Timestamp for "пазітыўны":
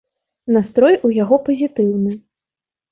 1.51-2.19